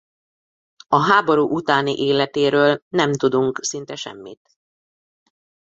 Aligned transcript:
A 0.87 0.99
háború 1.05 1.49
utáni 1.55 1.93
életéről 1.99 2.83
nem 2.89 3.13
tudunk 3.13 3.59
szinte 3.63 3.95
semmit. 3.95 4.49